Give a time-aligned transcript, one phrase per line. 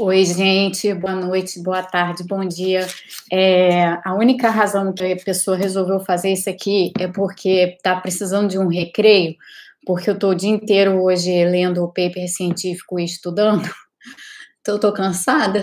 [0.00, 2.84] Oi, gente, boa noite, boa tarde, bom dia.
[3.30, 8.48] É, a única razão que a pessoa resolveu fazer isso aqui é porque está precisando
[8.48, 9.36] de um recreio,
[9.86, 13.70] porque eu estou o dia inteiro hoje lendo o paper científico e estudando,
[14.64, 15.62] então eu tô cansada.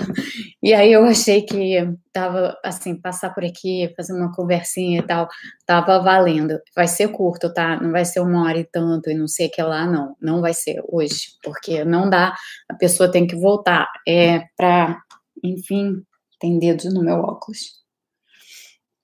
[0.62, 5.28] E aí eu achei que tava assim, passar por aqui, fazer uma conversinha e tal,
[5.66, 6.60] tava valendo.
[6.76, 7.82] Vai ser curto, tá?
[7.82, 10.16] Não vai ser uma hora e tanto e não sei o que lá, não.
[10.22, 12.36] Não vai ser hoje, porque não dá,
[12.70, 13.88] a pessoa tem que voltar.
[14.08, 15.02] É para,
[15.44, 16.04] enfim,
[16.40, 17.82] tem dedos no meu óculos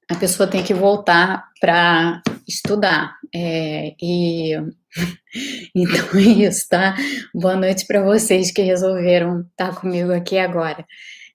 [0.10, 3.18] a pessoa tem que voltar para estudar.
[3.36, 4.54] É, e
[5.76, 6.96] então é isso, tá?
[7.36, 10.86] Boa noite para vocês que resolveram estar tá comigo aqui agora.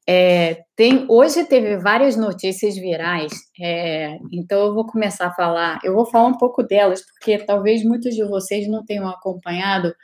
[0.08, 5.78] É, tem, hoje teve várias notícias virais, é, então eu vou começar a falar.
[5.84, 9.94] Eu vou falar um pouco delas, porque talvez muitos de vocês não tenham acompanhado.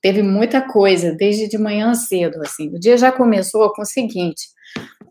[0.00, 2.40] Teve muita coisa desde de manhã cedo.
[2.42, 4.48] Assim, o dia já começou com o seguinte: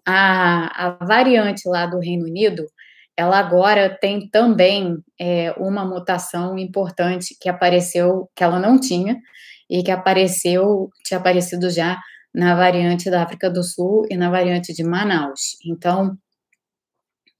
[0.06, 2.66] a, a variante lá do Reino Unido
[3.22, 9.20] ela agora tem também é, uma mutação importante que apareceu, que ela não tinha,
[9.70, 12.00] e que apareceu, tinha aparecido já
[12.34, 15.56] na variante da África do Sul e na variante de Manaus.
[15.64, 16.18] Então,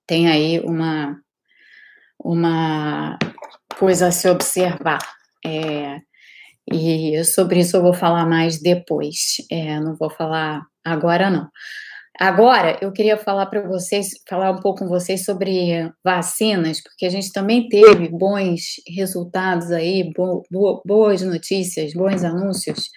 [0.06, 1.20] tem aí uma,
[2.24, 3.18] uma
[3.80, 5.00] coisa a se observar.
[5.44, 6.00] É,
[6.72, 11.50] e sobre isso eu vou falar mais depois, é, não vou falar agora não.
[12.22, 17.10] Agora, eu queria falar para vocês, falar um pouco com vocês sobre vacinas, porque a
[17.10, 22.92] gente também teve bons resultados aí, bo, bo, boas notícias, bons anúncios.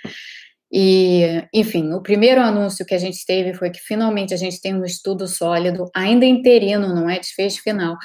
[0.71, 4.75] E, enfim, o primeiro anúncio que a gente teve foi que finalmente a gente tem
[4.75, 7.97] um estudo sólido, ainda interino, não é desfecho final,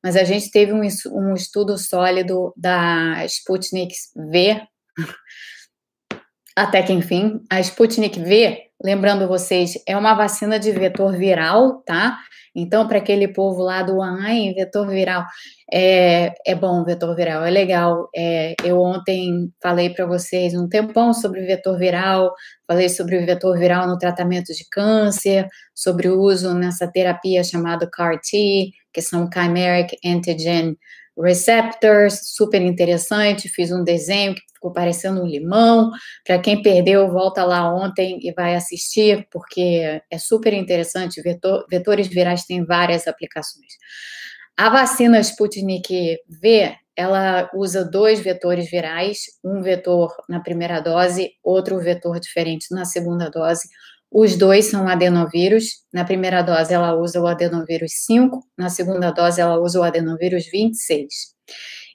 [0.00, 4.62] mas a gente teve um, um estudo sólido da Sputnik V,
[6.54, 12.18] até que enfim, a Sputnik V Lembrando vocês, é uma vacina de vetor viral, tá?
[12.54, 15.24] Então, para aquele povo lá do ai, vetor viral,
[15.72, 18.08] é, é bom vetor viral, é legal.
[18.14, 22.32] É, eu ontem falei para vocês um tempão sobre vetor viral,
[22.66, 27.88] falei sobre o vetor viral no tratamento de câncer, sobre o uso nessa terapia chamada
[27.90, 30.76] CAR-T, que são Chimeric Antigen
[31.20, 33.48] Receptors, super interessante.
[33.48, 35.90] Fiz um desenho que ficou parecendo um limão.
[36.24, 41.20] Para quem perdeu, volta lá ontem e vai assistir, porque é super interessante.
[41.20, 43.72] Vetor, vetores virais têm várias aplicações.
[44.56, 51.78] A vacina Sputnik V, ela usa dois vetores virais, um vetor na primeira dose, outro
[51.78, 53.68] vetor diferente na segunda dose.
[54.10, 55.82] Os dois são adenovírus.
[55.92, 60.46] Na primeira dose, ela usa o adenovírus 5, na segunda dose, ela usa o adenovírus
[60.50, 61.06] 26.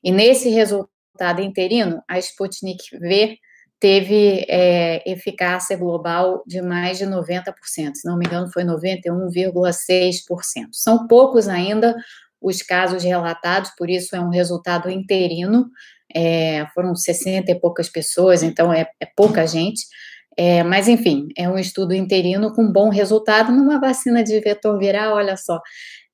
[0.03, 3.38] E nesse resultado, interino, a Sputnik V
[3.79, 7.53] teve é, eficácia global de mais de 90%,
[7.96, 10.69] se não me engano, foi 91,6%.
[10.72, 11.95] São poucos ainda
[12.41, 15.69] os casos relatados, por isso é um resultado interino,
[16.16, 19.85] é, foram 60 e poucas pessoas, então é, é pouca gente.
[20.38, 25.16] É, mas, enfim, é um estudo interino com bom resultado numa vacina de vetor viral,
[25.16, 25.60] olha só.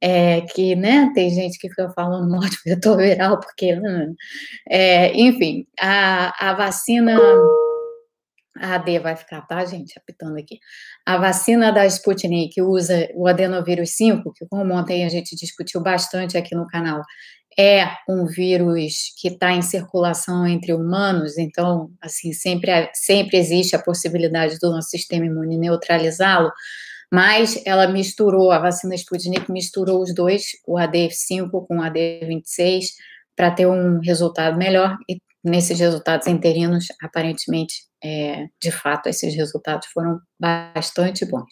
[0.01, 4.15] É, que, né, tem gente que fica falando mal de vetor viral, porque, hum,
[4.69, 7.19] é, enfim, a, a vacina,
[8.57, 10.59] a AD vai ficar, tá, gente, apitando aqui,
[11.05, 16.37] a vacina da Sputnik usa o adenovírus 5, que como ontem a gente discutiu bastante
[16.37, 17.01] aqui no canal,
[17.59, 23.83] é um vírus que está em circulação entre humanos, então, assim, sempre, sempre existe a
[23.83, 26.49] possibilidade do nosso sistema imune neutralizá-lo,
[27.11, 32.85] mas ela misturou, a vacina Sputnik misturou os dois, o AD5 com o AD26,
[33.35, 39.85] para ter um resultado melhor, e nesses resultados interinos, aparentemente, é, de fato, esses resultados
[39.93, 41.49] foram bastante bons.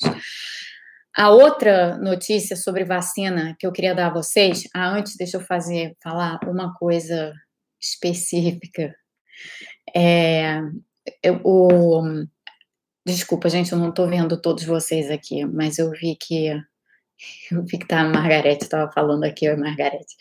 [1.18, 5.42] A outra notícia sobre vacina que eu queria dar a vocês, ah, antes deixa eu
[5.42, 7.34] fazer, falar uma coisa
[7.82, 8.94] específica.
[9.96, 10.60] É,
[11.24, 12.28] eu, o,
[13.08, 16.50] Desculpa, gente, eu não estou vendo todos vocês aqui, mas eu vi que
[17.50, 20.14] eu vi que tá a Margarete estava falando aqui, eu Margarete.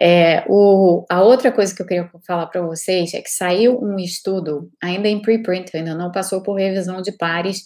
[0.00, 3.98] É, o, a outra coisa que eu queria falar para vocês é que saiu um
[3.98, 7.64] estudo, ainda em preprint, ainda não passou por revisão de pares,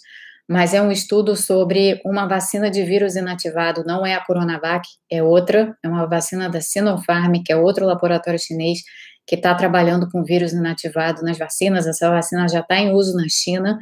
[0.49, 5.23] mas é um estudo sobre uma vacina de vírus inativado, não é a Coronavac, é
[5.23, 8.79] outra, é uma vacina da Sinopharm, que é outro laboratório chinês
[9.25, 13.27] que está trabalhando com vírus inativado nas vacinas, essa vacina já está em uso na
[13.29, 13.77] China,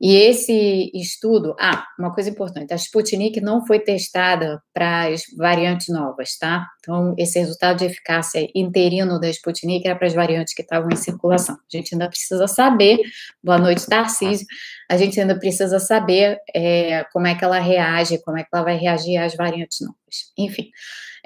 [0.00, 5.88] E esse estudo, ah, uma coisa importante, a Sputnik não foi testada para as variantes
[5.88, 6.66] novas, tá?
[6.80, 10.96] Então, esse resultado de eficácia interino da Sputnik era para as variantes que estavam em
[10.96, 11.54] circulação.
[11.54, 12.98] A gente ainda precisa saber,
[13.42, 14.46] boa noite, Tarcísio,
[14.90, 18.64] a gente ainda precisa saber é, como é que ela reage, como é que ela
[18.64, 20.32] vai reagir às variantes novas.
[20.36, 20.70] Enfim,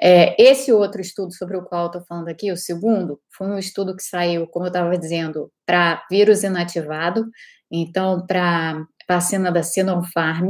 [0.01, 3.57] é, esse outro estudo sobre o qual eu estou falando aqui, o segundo, foi um
[3.57, 7.25] estudo que saiu, como eu estava dizendo, para vírus inativado,
[7.71, 10.47] então, para vacina da Sinopharm,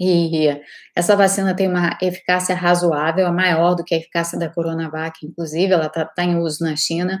[0.00, 0.48] e
[0.96, 5.74] essa vacina tem uma eficácia razoável, é maior do que a eficácia da Coronavac, inclusive,
[5.74, 7.20] ela está tá em uso na China.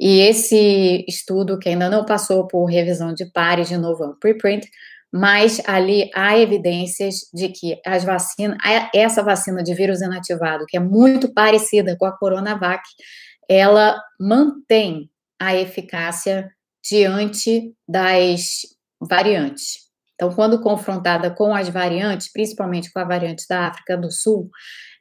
[0.00, 4.18] E esse estudo, que ainda não passou por revisão de pares, de novo, é um
[4.18, 4.68] preprint,
[5.12, 8.58] mas ali há evidências de que as vacinas,
[8.92, 12.82] essa vacina de vírus inativado, que é muito parecida com a Coronavac,
[13.48, 15.08] ela mantém
[15.38, 16.50] a eficácia
[16.82, 18.62] diante das
[19.00, 19.82] variantes.
[20.14, 24.50] Então, quando confrontada com as variantes, principalmente com a variante da África do Sul,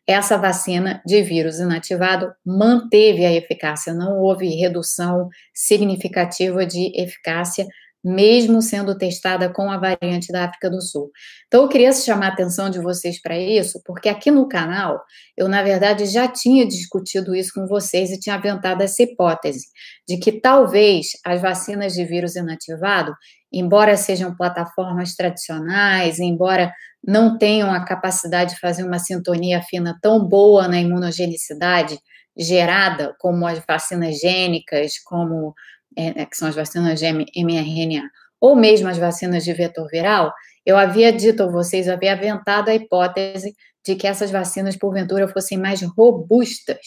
[0.07, 7.68] essa vacina de vírus inativado manteve a eficácia, não houve redução significativa de eficácia
[8.03, 11.12] mesmo sendo testada com a variante da África do Sul.
[11.48, 15.01] Então, eu queria chamar a atenção de vocês para isso, porque aqui no canal,
[15.38, 19.68] eu, na verdade, já tinha discutido isso com vocês e tinha aventado essa hipótese
[20.07, 23.13] de que talvez as vacinas de vírus inativado,
[23.51, 26.74] embora sejam plataformas tradicionais, embora
[27.06, 32.00] não tenham a capacidade de fazer uma sintonia fina tão boa na imunogenicidade
[32.38, 35.53] gerada como as vacinas gênicas, como
[35.96, 38.10] é, né, que são as vacinas de mRNA,
[38.40, 40.34] ou mesmo as vacinas de vetor viral,
[40.66, 43.56] eu havia dito a vocês, eu havia aventado a hipótese
[43.86, 46.78] de que essas vacinas, porventura, fossem mais robustas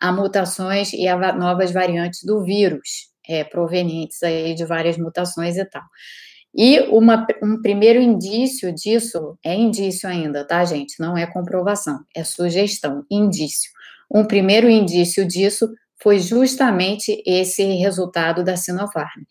[0.00, 5.64] a mutações e a novas variantes do vírus, é, provenientes aí de várias mutações e
[5.64, 5.82] tal.
[6.54, 10.98] E uma, um primeiro indício disso, é indício ainda, tá, gente?
[10.98, 13.70] Não é comprovação, é sugestão, indício.
[14.10, 15.68] Um primeiro indício disso
[16.02, 19.22] foi justamente esse resultado da Sinopharm.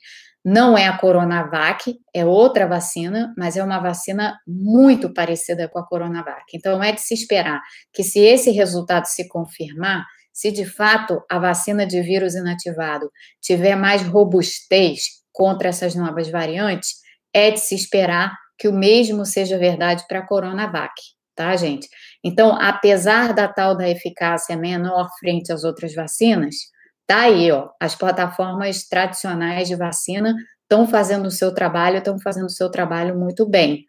[0.43, 5.85] Não é a Coronavac, é outra vacina, mas é uma vacina muito parecida com a
[5.85, 6.45] Coronavac.
[6.53, 7.61] Então, é de se esperar
[7.91, 13.11] que, se esse resultado se confirmar, se de fato a vacina de vírus inativado
[13.41, 15.01] tiver mais robustez
[15.33, 16.91] contra essas novas variantes,
[17.33, 20.93] é de se esperar que o mesmo seja verdade para a Coronavac
[21.37, 21.87] tá, gente?
[22.23, 26.55] Então, apesar da tal da eficácia menor frente às outras vacinas,
[27.05, 32.47] tá aí, ó, as plataformas tradicionais de vacina estão fazendo o seu trabalho, estão fazendo
[32.47, 33.85] o seu trabalho muito bem.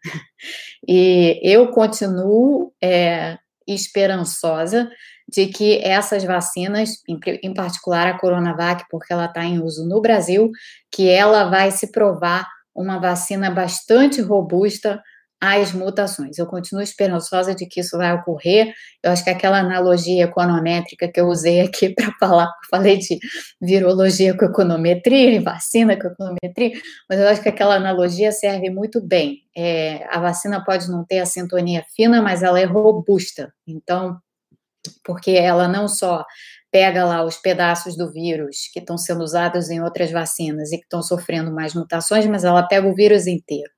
[0.87, 3.37] E eu continuo é,
[3.67, 4.89] esperançosa
[5.27, 10.49] de que essas vacinas, em, particular a Coronavac, porque ela está em uso no Brasil,
[10.91, 15.01] que ela vai se provar uma vacina bastante robusta
[15.41, 16.37] às mutações.
[16.37, 18.73] Eu continuo esperançosa de que isso vai ocorrer.
[19.01, 23.17] Eu acho que aquela analogia econométrica que eu usei aqui para falar, falei de
[23.61, 29.43] virologia com econometria vacina com econometria, mas eu acho que aquela analogia serve muito bem.
[29.55, 33.53] É, a vacina pode não ter a sintonia fina, mas ela é robusta.
[33.67, 34.17] Então,
[35.03, 36.25] porque ela não só
[36.71, 40.83] pega lá os pedaços do vírus que estão sendo usados em outras vacinas e que
[40.83, 43.71] estão sofrendo mais mutações, mas ela pega o vírus inteiro.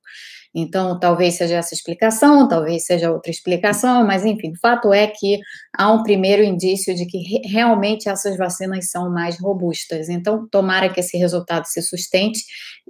[0.54, 5.40] Então, talvez seja essa explicação, talvez seja outra explicação, mas enfim, o fato é que
[5.78, 10.10] há um primeiro indício de que re realmente essas vacinas são mais robustas.
[10.10, 12.44] Então, tomara que esse resultado se sustente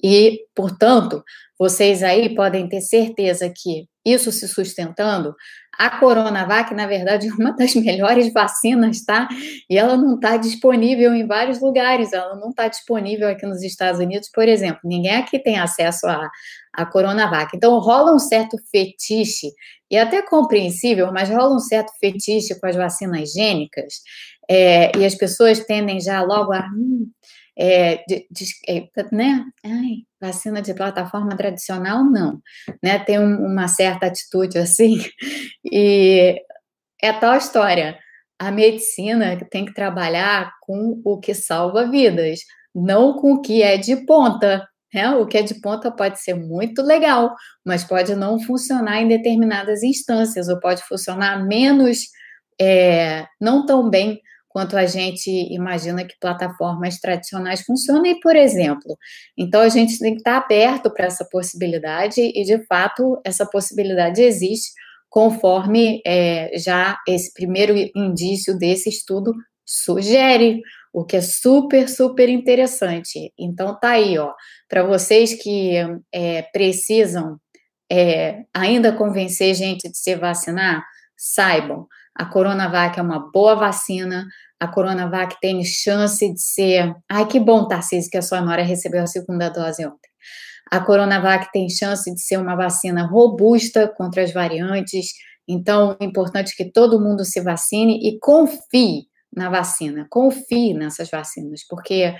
[0.03, 1.23] e, portanto,
[1.59, 5.35] vocês aí podem ter certeza que isso se sustentando,
[5.77, 9.27] a Coronavac, na verdade, é uma das melhores vacinas, tá?
[9.69, 13.99] E ela não está disponível em vários lugares, ela não está disponível aqui nos Estados
[13.99, 14.81] Unidos, por exemplo.
[14.83, 16.29] Ninguém aqui tem acesso a,
[16.73, 17.55] a Coronavac.
[17.55, 19.47] Então, rola um certo fetiche,
[19.89, 23.95] e até compreensível, mas rola um certo fetiche com as vacinas gênicas,
[24.49, 26.65] é, e as pessoas tendem já logo a.
[26.75, 27.09] Hum,
[27.57, 29.45] é, de, de, é, né?
[29.63, 32.41] Ai, vacina de plataforma tradicional, não.
[32.81, 32.97] Né?
[32.99, 34.97] Tem um, uma certa atitude assim,
[35.63, 36.41] e
[37.01, 37.99] é tal história.
[38.39, 42.39] A medicina tem que trabalhar com o que salva vidas,
[42.73, 44.67] não com o que é de ponta.
[44.93, 45.09] Né?
[45.11, 47.33] O que é de ponta pode ser muito legal,
[47.65, 51.99] mas pode não funcionar em determinadas instâncias, ou pode funcionar menos,
[52.59, 54.19] é, não tão bem
[54.49, 58.97] quanto a gente imagina que plataformas tradicionais funcionam, e, por exemplo.
[59.37, 64.21] Então, a gente tem que estar aberto para essa possibilidade, e, de fato, essa possibilidade
[64.21, 64.71] existe,
[65.09, 69.33] conforme é, já esse primeiro indício desse estudo
[69.65, 70.61] sugere.
[70.93, 73.33] O que é super, super interessante.
[73.37, 74.33] Então, tá aí, ó,
[74.67, 75.75] para vocês que
[76.13, 77.37] é, precisam
[77.91, 80.83] é, ainda convencer gente de se vacinar,
[81.17, 84.27] saibam, a Coronavac é uma boa vacina,
[84.59, 86.93] a Coronavac tem chance de ser.
[87.09, 90.09] Ai, que bom, Tarcísio, que a sua nora recebeu a segunda dose ontem.
[90.69, 95.07] A Coronavac tem chance de ser uma vacina robusta contra as variantes.
[95.47, 101.65] Então, é importante que todo mundo se vacine e confie na vacina, confie nessas vacinas,
[101.67, 102.13] porque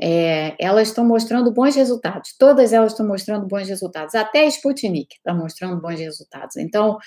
[0.00, 2.34] é, elas estão mostrando bons resultados.
[2.38, 4.14] Todas elas estão mostrando bons resultados.
[4.14, 6.56] Até a Sputnik está mostrando bons resultados.
[6.56, 6.98] Então,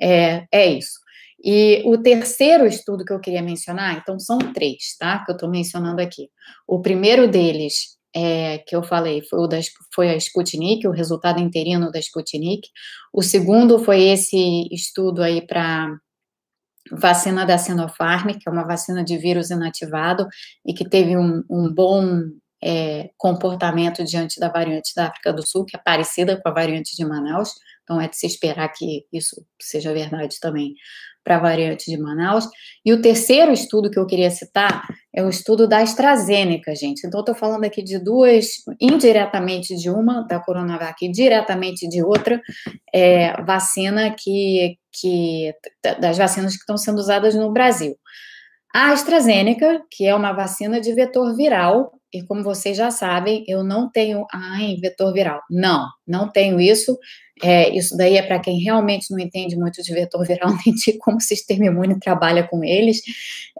[0.00, 0.98] é, é isso.
[1.42, 5.24] E o terceiro estudo que eu queria mencionar, então são três, tá?
[5.24, 6.28] Que eu estou mencionando aqui.
[6.66, 9.58] O primeiro deles, é, que eu falei, foi, o da,
[9.94, 12.68] foi a Sputnik, o resultado interino da Sputnik.
[13.12, 15.96] O segundo foi esse estudo aí para
[16.92, 20.26] vacina da Sinopharm, que é uma vacina de vírus inativado
[20.66, 22.22] e que teve um, um bom
[22.62, 26.96] é, comportamento diante da variante da África do Sul, que é parecida com a variante
[26.96, 27.54] de Manaus.
[27.82, 30.74] Então, é de se esperar que isso seja verdade também
[31.24, 32.48] para a variante de Manaus.
[32.84, 37.06] E o terceiro estudo que eu queria citar é o estudo da AstraZeneca, gente.
[37.06, 38.46] Então, estou falando aqui de duas,
[38.80, 42.40] indiretamente de uma, da Coronavac, e diretamente de outra
[42.94, 45.54] é, vacina que, que,
[46.00, 47.96] das vacinas que estão sendo usadas no Brasil.
[48.74, 53.62] A AstraZeneca, que é uma vacina de vetor viral, e como vocês já sabem, eu
[53.64, 55.40] não tenho ai, vetor viral.
[55.50, 56.98] Não, não tenho isso.
[57.42, 60.98] É, isso daí é para quem realmente não entende muito de vetor viral, nem de
[60.98, 63.00] como o sistema imune trabalha com eles,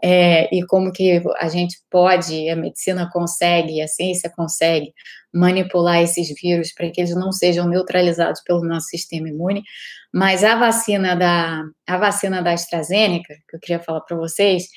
[0.03, 4.93] é, e como que a gente pode, a medicina consegue, a ciência consegue
[5.33, 9.63] manipular esses vírus para que eles não sejam neutralizados pelo nosso sistema imune.
[10.13, 14.67] Mas a vacina da, a vacina da AstraZeneca, que eu queria falar para vocês,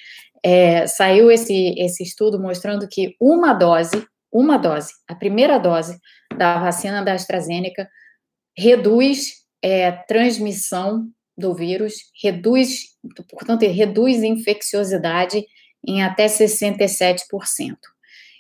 [0.45, 5.99] é, saiu esse, esse estudo mostrando que uma dose, uma dose, a primeira dose
[6.37, 7.89] da vacina da AstraZeneca
[8.57, 12.97] reduz é, transmissão do vírus, reduz,
[13.31, 15.45] portanto, reduz infecciosidade
[15.87, 17.25] em até 67%.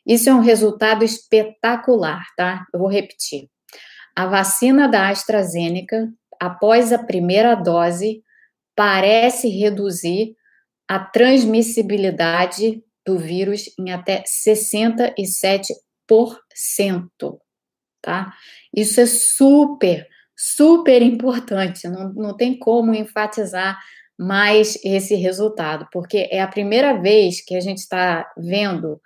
[0.07, 2.67] Isso é um resultado espetacular, tá?
[2.73, 3.49] Eu vou repetir.
[4.15, 8.23] A vacina da AstraZeneca, após a primeira dose,
[8.77, 10.37] parece reduzir
[10.89, 15.79] a transmissibilidade do vírus em até 67%,
[18.05, 18.33] tá?
[18.77, 20.07] Isso é super,
[20.37, 23.81] super importante, não, não tem como enfatizar
[24.17, 29.01] mais esse resultado, porque é a primeira vez que a gente está vendo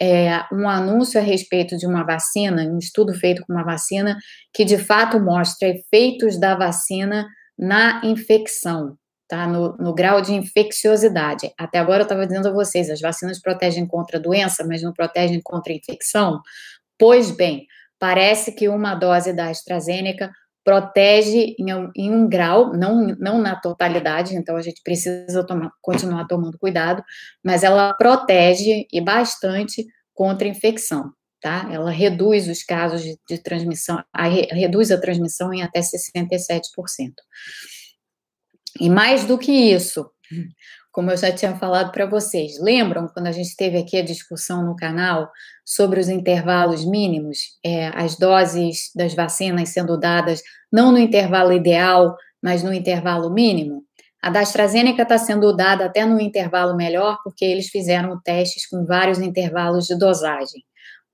[0.00, 4.16] é, um anúncio a respeito de uma vacina, um estudo feito com uma vacina,
[4.52, 7.26] que de fato mostra efeitos da vacina
[7.58, 8.96] na infecção,
[9.28, 9.46] tá?
[9.46, 11.52] No, no grau de infecciosidade.
[11.58, 14.92] Até agora eu estava dizendo a vocês, as vacinas protegem contra a doença, mas não
[14.92, 16.40] protegem contra a infecção.
[16.98, 17.66] Pois bem,
[18.04, 20.30] parece que uma dose da AstraZeneca
[20.62, 25.72] protege em um, em um, grau, não, não na totalidade, então a gente precisa tomar,
[25.80, 27.02] continuar tomando cuidado,
[27.42, 31.66] mas ela protege e bastante contra infecção, tá?
[31.72, 36.60] Ela reduz os casos de, de transmissão, a, reduz a transmissão em até 67%.
[38.78, 40.10] E mais do que isso,
[40.94, 44.64] como eu já tinha falado para vocês, lembram quando a gente teve aqui a discussão
[44.64, 45.28] no canal
[45.64, 50.40] sobre os intervalos mínimos, é, as doses das vacinas sendo dadas
[50.72, 53.82] não no intervalo ideal, mas no intervalo mínimo?
[54.22, 58.86] A da AstraZeneca está sendo dada até no intervalo melhor, porque eles fizeram testes com
[58.86, 60.62] vários intervalos de dosagem.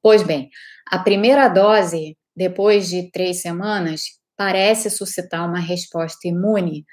[0.02, 0.50] Pois bem,
[0.90, 4.02] a primeira dose, depois de três semanas,
[4.36, 6.84] parece suscitar uma resposta imune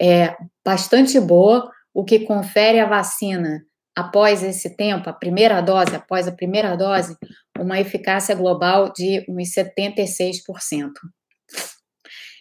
[0.00, 3.64] é bastante boa, o que confere a vacina
[3.96, 7.16] após esse tempo, a primeira dose, após a primeira dose,
[7.58, 10.90] uma eficácia global de uns 76%.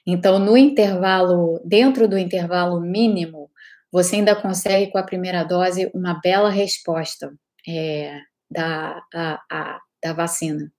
[0.06, 3.50] Então, no intervalo, dentro do intervalo mínimo,
[3.92, 7.32] você ainda consegue, com a primeira dose, uma bela resposta
[7.68, 8.20] é,
[8.50, 10.72] da, a, a, da vacina.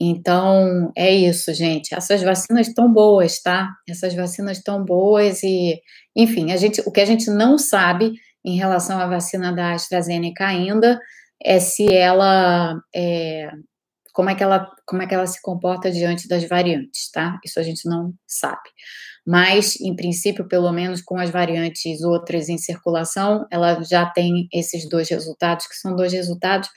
[0.00, 1.94] Então, é isso, gente.
[1.94, 3.70] Essas vacinas estão boas, tá?
[3.88, 5.80] Essas vacinas estão boas e,
[6.16, 8.12] enfim, a gente, o que a gente não sabe
[8.44, 11.00] em relação à vacina da AstraZeneca ainda
[11.42, 13.50] é se ela, é,
[14.12, 17.38] como é que ela, como é que ela se comporta diante das variantes, tá?
[17.44, 18.68] Isso a gente não sabe.
[19.26, 24.88] Mas, em princípio, pelo menos com as variantes outras em circulação, ela já tem esses
[24.88, 26.68] dois resultados, que são dois resultados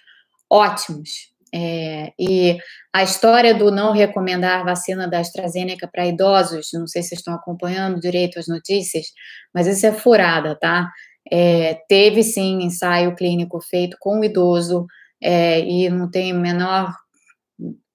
[0.50, 1.10] ótimos,
[1.58, 2.58] é, e
[2.94, 7.34] a história do não recomendar vacina da AstraZeneca para idosos, não sei se vocês estão
[7.34, 9.08] acompanhando direito as notícias,
[9.52, 10.88] mas isso é furada, tá?
[11.32, 14.86] É, teve sim ensaio clínico feito com idoso,
[15.20, 16.94] é, e não tem menor,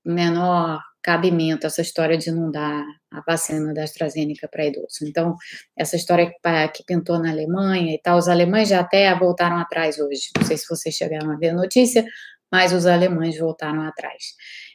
[0.04, 5.02] menor cabimento essa história de não dar a vacina da AstraZeneca para idosos.
[5.02, 5.37] Então,
[5.76, 6.33] essa história
[6.75, 10.31] que pintou na Alemanha e tal, os alemães já até voltaram atrás hoje.
[10.37, 12.04] Não sei se vocês chegaram a ver a notícia,
[12.52, 14.35] mas os alemães voltaram atrás.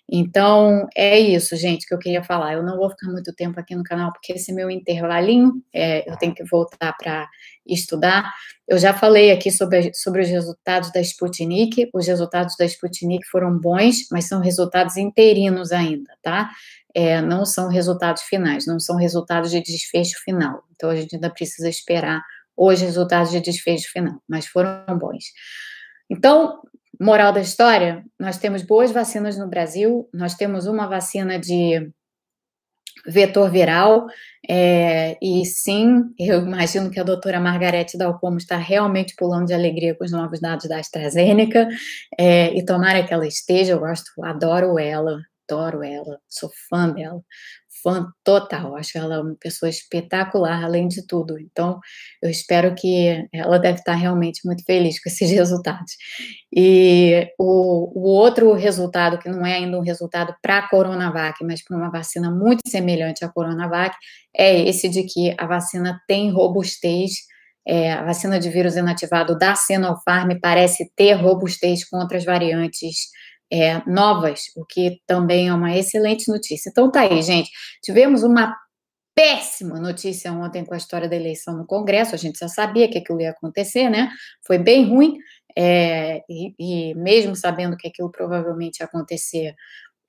[0.10, 2.54] Então, é isso, gente, que eu queria falar.
[2.54, 6.16] Eu não vou ficar muito tempo aqui no canal, porque esse meu intervalinho, é, eu
[6.18, 7.28] tenho que voltar para
[7.68, 8.32] estudar.
[8.66, 11.90] Eu já falei aqui sobre, sobre os resultados da Sputnik.
[11.94, 16.50] Os resultados da Sputnik foram bons, mas são resultados interinos ainda, tá?
[16.96, 20.64] É, não são resultados finais, não são resultados de desfecho final.
[20.74, 22.24] Então, a gente ainda precisa esperar
[22.56, 25.26] os resultados de desfecho final, mas foram bons.
[26.10, 26.62] Então,
[27.00, 31.92] Moral da história: nós temos boas vacinas no Brasil, nós temos uma vacina de
[33.06, 34.08] vetor viral,
[34.50, 39.96] é, e sim, eu imagino que a doutora Margarete Dalcomo está realmente pulando de alegria
[39.96, 41.68] com os novos dados da AstraZeneca,
[42.20, 47.22] é, e tomara que ela esteja, eu gosto, adoro ela, adoro ela, sou fã dela,
[47.82, 51.40] fã total, acho ela uma pessoa espetacular, além de tudo.
[51.40, 51.80] Então,
[52.22, 55.94] eu espero que ela deve estar realmente muito feliz com esses resultados.
[56.56, 61.64] E o, o outro resultado, que não é ainda um resultado para a Coronavac, mas
[61.64, 63.96] para uma vacina muito semelhante à Coronavac,
[64.36, 67.12] é esse de que a vacina tem robustez.
[67.70, 73.10] É, a vacina de vírus inativado da Sinopharm parece ter robustez contra as variantes
[73.52, 76.70] é, novas, o que também é uma excelente notícia.
[76.70, 77.50] Então tá aí, gente.
[77.84, 78.56] Tivemos uma
[79.16, 82.14] péssima notícia ontem com a história da eleição no Congresso.
[82.14, 84.10] A gente já sabia que aquilo ia acontecer, né?
[84.46, 85.18] Foi bem ruim.
[85.58, 89.56] É, e, e, mesmo sabendo que aquilo provavelmente ia acontecer,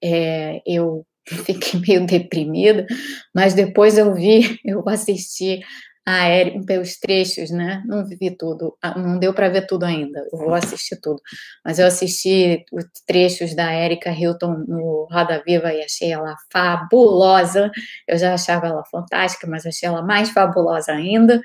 [0.05, 1.07] é, eu
[1.47, 2.87] fiquei meio deprimida,
[3.35, 5.61] mas depois eu vi, eu assisti
[6.09, 7.83] a Érica, pelos trechos, né?
[7.87, 10.27] Não vi tudo, ah, não deu para ver tudo ainda.
[10.33, 11.21] Eu vou assistir tudo,
[11.63, 17.71] mas eu assisti os trechos da Erika Hilton no Roda Viva e achei ela fabulosa.
[18.07, 21.43] Eu já achava ela fantástica, mas achei ela mais fabulosa ainda.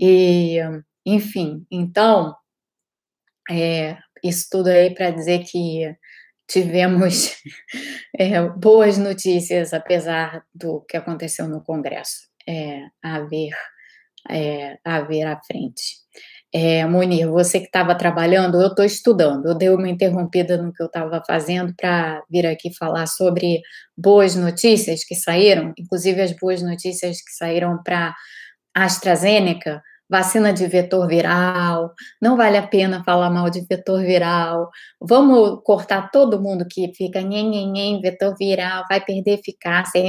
[0.00, 0.60] E,
[1.04, 2.36] enfim, então,
[3.50, 5.92] é, isso tudo aí para dizer que
[6.48, 7.36] tivemos
[8.16, 12.28] é, boas notícias, apesar do que aconteceu no Congresso.
[12.46, 13.50] É, a ver
[14.30, 16.04] é, a ver à frente.
[16.56, 19.46] É, Munir, você que estava trabalhando, eu estou estudando.
[19.46, 23.60] Eu dei uma interrompida no que eu estava fazendo para vir aqui falar sobre
[23.98, 28.14] boas notícias que saíram, inclusive as boas notícias que saíram para
[28.72, 34.68] AstraZeneca, vacina de vetor viral, não vale a pena falar mal de vetor viral,
[35.00, 40.02] vamos cortar todo mundo que fica nhen, vetor viral, vai perder eficácia,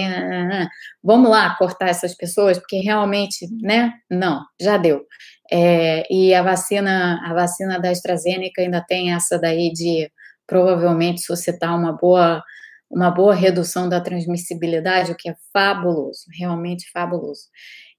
[1.03, 5.05] vamos lá cortar essas pessoas, porque realmente, né, não, já deu.
[5.51, 10.09] É, e a vacina, a vacina da AstraZeneca ainda tem essa daí de
[10.47, 12.43] provavelmente suscitar uma boa
[12.89, 17.49] uma boa redução da transmissibilidade, o que é fabuloso, realmente fabuloso.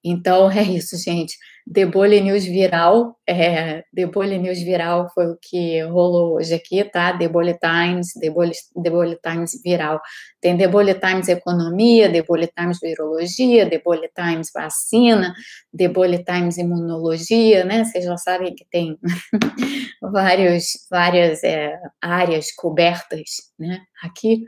[0.07, 1.37] Então é isso, gente.
[1.69, 7.11] Debole News Viral, é, Debole News Viral foi o que rolou hoje aqui, tá?
[7.11, 10.01] Debole Times, Debole, Debole Times Viral.
[10.40, 15.35] Tem Debole Times Economia, Debole Times Virologia, Debole Times Vacina,
[15.73, 17.83] Debole Times Imunologia, né?
[17.83, 18.97] Vocês já sabem que tem
[20.01, 23.81] vários, várias é, áreas cobertas, né?
[24.05, 24.45] Aqui.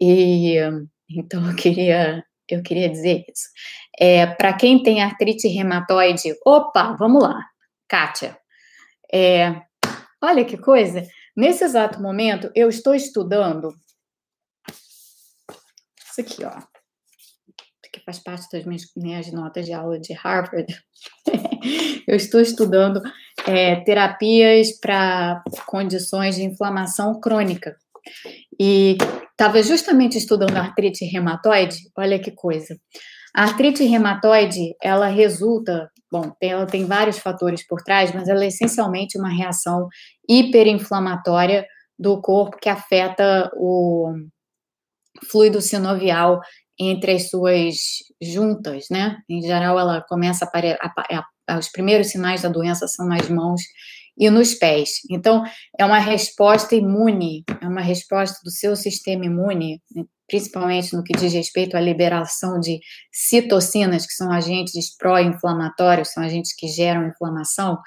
[0.00, 0.56] E
[1.08, 3.48] então eu queria eu queria dizer isso.
[3.98, 7.44] É, Para quem tem artrite reumatoide, opa, vamos lá,
[7.88, 8.38] Kátia.
[9.12, 9.62] É,
[10.22, 11.06] olha que coisa,
[11.36, 13.74] nesse exato momento eu estou estudando
[16.10, 16.60] isso aqui, ó,
[17.92, 20.66] que faz parte das minhas, minhas notas de aula de Harvard.
[22.06, 23.00] eu estou estudando
[23.46, 27.76] é, terapias para condições de inflamação crônica.
[28.58, 28.96] E
[29.38, 32.76] estava justamente estudando artrite reumatoide, olha que coisa.
[33.32, 38.48] A artrite reumatoide, ela resulta, bom, ela tem vários fatores por trás, mas ela é
[38.48, 39.86] essencialmente uma reação
[40.28, 41.64] hiperinflamatória
[41.96, 44.12] do corpo que afeta o
[45.30, 46.40] fluido sinovial
[46.76, 47.76] entre as suas
[48.20, 49.18] juntas, né?
[49.28, 53.62] Em geral, ela começa a, a, a os primeiros sinais da doença são nas mãos
[54.18, 55.00] e nos pés.
[55.10, 55.44] Então,
[55.78, 59.80] é uma resposta imune, é uma resposta do seu sistema imune,
[60.26, 62.80] principalmente no que diz respeito à liberação de
[63.12, 67.78] citocinas, que são agentes pró-inflamatórios, são agentes que geram inflamação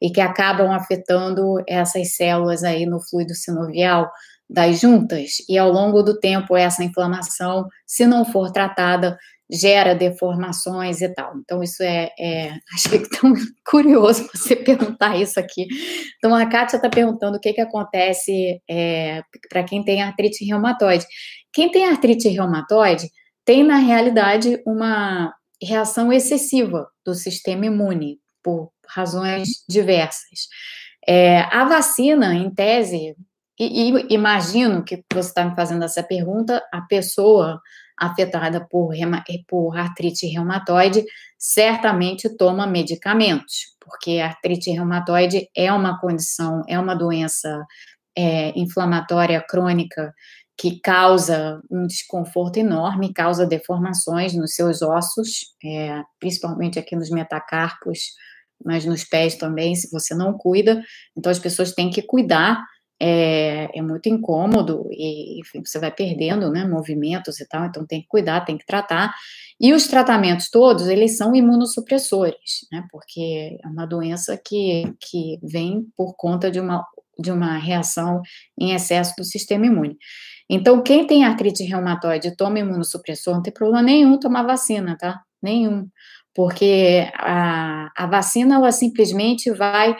[0.00, 4.10] e que acabam afetando essas células aí no fluido sinovial
[4.48, 5.32] das juntas.
[5.48, 9.18] E ao longo do tempo, essa inflamação, se não for tratada,
[9.52, 11.36] gera deformações e tal.
[11.38, 12.52] Então, isso é, é
[12.88, 13.34] que é tão
[13.64, 15.66] curioso você perguntar isso aqui.
[16.18, 21.04] Então, a Kátia está perguntando o que, que acontece é, para quem tem artrite reumatoide.
[21.52, 23.08] Quem tem artrite reumatoide
[23.44, 30.48] tem, na realidade, uma reação excessiva do sistema imune, por razões diversas.
[31.06, 33.16] É, a vacina, em tese,
[33.58, 37.60] e, e imagino que você está me fazendo essa pergunta, a pessoa
[38.00, 38.94] afetada por,
[39.46, 41.04] por artrite reumatoide
[41.38, 47.64] certamente toma medicamentos, porque artrite reumatoide é uma condição, é uma doença
[48.16, 50.12] é, inflamatória crônica
[50.58, 57.98] que causa um desconforto enorme, causa deformações nos seus ossos, é, principalmente aqui nos metacarpos,
[58.62, 60.82] mas nos pés também, se você não cuida.
[61.16, 62.62] Então, as pessoas têm que cuidar
[63.00, 68.02] é, é muito incômodo e enfim, você vai perdendo né, movimentos e tal, então tem
[68.02, 69.14] que cuidar, tem que tratar.
[69.58, 75.86] E os tratamentos todos, eles são imunossupressores, né, porque é uma doença que, que vem
[75.96, 76.86] por conta de uma,
[77.18, 78.20] de uma reação
[78.58, 79.96] em excesso do sistema imune.
[80.48, 85.22] Então, quem tem artrite reumatoide toma imunossupressor, não tem problema nenhum tomar vacina, tá?
[85.40, 85.88] Nenhum.
[86.34, 89.96] Porque a, a vacina, ela simplesmente vai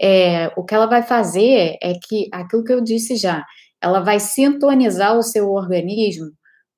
[0.00, 3.44] é, o que ela vai fazer é que, aquilo que eu disse já,
[3.80, 6.30] ela vai sintonizar o seu organismo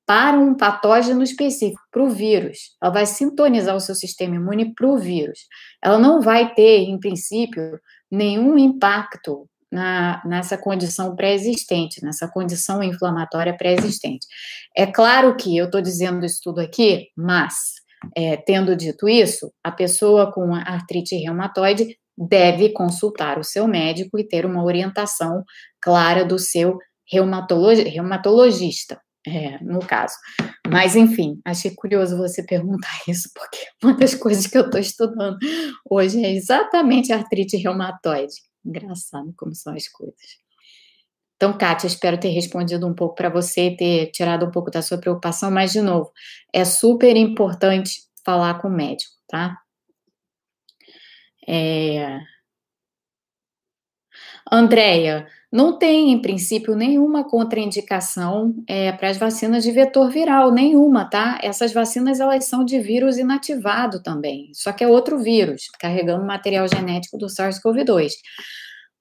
[0.05, 2.75] para um patógeno específico, para o vírus.
[2.81, 5.39] Ela vai sintonizar o seu sistema imune para o vírus.
[5.83, 7.79] Ela não vai ter, em princípio,
[8.11, 14.27] nenhum impacto na, nessa condição pré-existente, nessa condição inflamatória pré-existente.
[14.77, 17.73] É claro que eu estou dizendo isso tudo aqui, mas,
[18.15, 24.27] é, tendo dito isso, a pessoa com artrite reumatoide deve consultar o seu médico e
[24.27, 25.43] ter uma orientação
[25.81, 26.77] clara do seu
[27.09, 30.15] reumatologi reumatologista, é, no caso.
[30.67, 35.37] Mas, enfim, achei curioso você perguntar isso, porque uma das coisas que eu estou estudando
[35.89, 38.35] hoje é exatamente artrite reumatoide.
[38.65, 40.45] Engraçado como são as coisas.
[41.35, 44.97] Então, Kátia, espero ter respondido um pouco para você, ter tirado um pouco da sua
[44.97, 46.11] preocupação, mas, de novo,
[46.53, 47.91] é super importante
[48.25, 49.57] falar com o médico, tá?
[51.47, 52.19] É...
[54.51, 61.09] Andréia, não tem, em princípio, nenhuma contraindicação é, para as vacinas de vetor viral, nenhuma,
[61.09, 61.39] tá?
[61.41, 66.67] Essas vacinas, elas são de vírus inativado também, só que é outro vírus, carregando material
[66.67, 68.11] genético do SARS-CoV-2.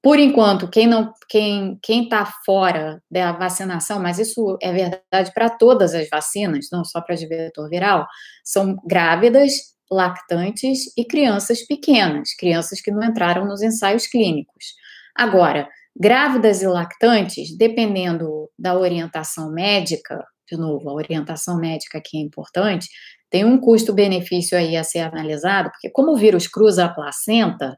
[0.01, 5.51] Por enquanto, quem não, quem quem está fora da vacinação, mas isso é verdade para
[5.51, 8.07] todas as vacinas, não só para de vetor viral,
[8.45, 14.75] são grávidas lactantes e crianças pequenas, crianças que não entraram nos ensaios clínicos.
[15.15, 22.21] Agora, grávidas e lactantes, dependendo da orientação médica, de novo, a orientação médica aqui é
[22.21, 22.89] importante,
[23.31, 27.77] tem um custo-benefício aí a ser analisado, porque como o vírus cruza a placenta,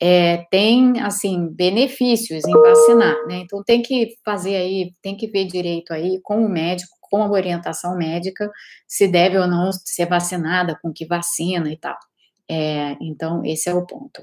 [0.00, 3.36] é, tem, assim, benefícios em vacinar, né?
[3.44, 7.30] Então, tem que fazer aí, tem que ver direito aí com o médico com a
[7.30, 8.50] orientação médica
[8.88, 11.96] se deve ou não ser vacinada, com que vacina e tal.
[12.50, 14.20] É, então, esse é o ponto.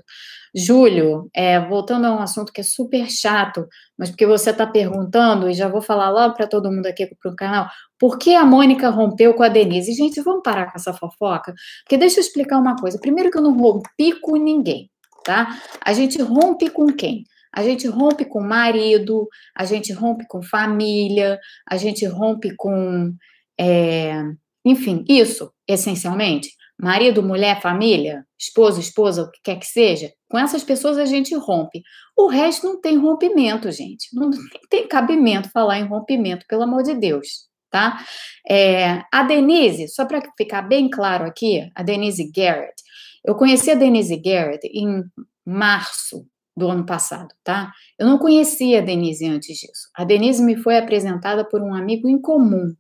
[0.54, 3.66] Júlio, é, voltando a um assunto que é super chato,
[3.98, 7.32] mas porque você está perguntando, e já vou falar logo para todo mundo aqui para
[7.32, 9.94] o canal, por que a Mônica rompeu com a Denise?
[9.94, 11.54] Gente, vamos parar com essa fofoca?
[11.84, 13.00] Porque deixa eu explicar uma coisa.
[13.00, 14.92] Primeiro que eu não rompi com ninguém,
[15.24, 15.58] tá?
[15.84, 17.24] A gente rompe com quem?
[17.54, 23.14] A gente rompe com marido, a gente rompe com família, a gente rompe com.
[23.60, 24.22] É,
[24.64, 26.50] enfim, isso, essencialmente.
[26.80, 31.36] Marido, mulher, família, esposo, esposa, o que quer que seja, com essas pessoas a gente
[31.36, 31.84] rompe.
[32.18, 34.08] O resto não tem rompimento, gente.
[34.14, 34.32] Não
[34.70, 38.04] tem cabimento falar em rompimento, pelo amor de Deus, tá?
[38.50, 42.82] É, a Denise, só para ficar bem claro aqui, a Denise Garrett,
[43.24, 45.04] eu conheci a Denise Garrett em
[45.46, 47.72] março do ano passado, tá?
[47.98, 49.90] Eu não conhecia a Denise antes disso.
[49.96, 52.76] A Denise me foi apresentada por um amigo em comum.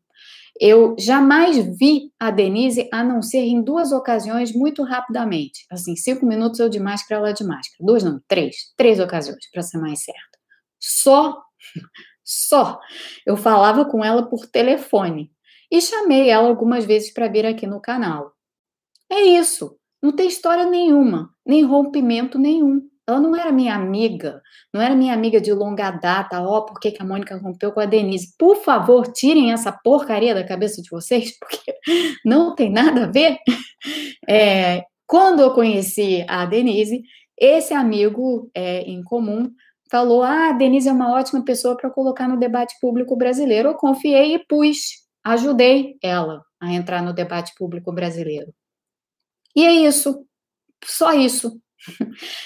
[0.59, 5.65] Eu jamais vi a Denise a não ser em duas ocasiões muito rapidamente.
[5.71, 7.77] Assim, cinco minutos eu de máscara, ela de máscara.
[7.79, 8.55] Duas não, três.
[8.77, 10.37] Três ocasiões, para ser mais certo.
[10.79, 11.41] Só,
[12.23, 12.79] só.
[13.25, 15.31] Eu falava com ela por telefone.
[15.71, 18.33] E chamei ela algumas vezes para vir aqui no canal.
[19.09, 19.77] É isso.
[20.01, 22.90] Não tem história nenhuma, nem rompimento nenhum.
[23.07, 24.41] Ela não era minha amiga,
[24.73, 26.41] não era minha amiga de longa data.
[26.41, 28.35] Ó, oh, por que, que a Mônica rompeu com a Denise?
[28.37, 31.73] Por favor, tirem essa porcaria da cabeça de vocês, porque
[32.23, 33.37] não tem nada a ver.
[34.29, 37.03] É, quando eu conheci a Denise,
[37.37, 39.51] esse amigo é, em comum
[39.89, 43.69] falou: Ah, a Denise é uma ótima pessoa para colocar no debate público brasileiro.
[43.69, 44.77] Eu confiei e pus,
[45.23, 48.53] ajudei ela a entrar no debate público brasileiro.
[49.55, 50.25] E é isso,
[50.85, 51.59] só isso.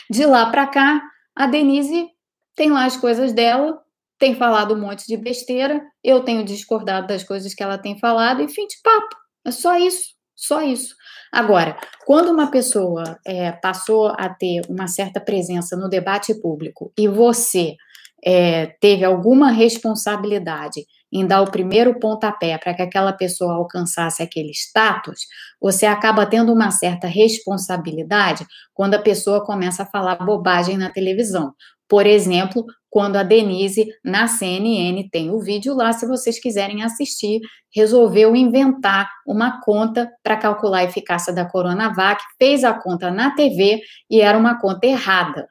[0.09, 1.01] De lá para cá,
[1.35, 2.07] a Denise
[2.55, 3.81] tem lá as coisas dela,
[4.17, 8.41] tem falado um monte de besteira, eu tenho discordado das coisas que ela tem falado,
[8.41, 9.15] e fim de papo.
[9.45, 10.95] É só isso, só isso.
[11.31, 17.07] Agora, quando uma pessoa é, passou a ter uma certa presença no debate público e
[17.07, 17.75] você
[18.23, 24.51] é, teve alguma responsabilidade em dar o primeiro pontapé para que aquela pessoa alcançasse aquele
[24.51, 25.21] status,
[25.61, 31.53] você acaba tendo uma certa responsabilidade quando a pessoa começa a falar bobagem na televisão.
[31.87, 37.41] Por exemplo, quando a Denise, na CNN, tem o vídeo lá, se vocês quiserem assistir,
[37.73, 43.81] resolveu inventar uma conta para calcular a eficácia da Coronavac, fez a conta na TV
[44.09, 45.47] e era uma conta errada.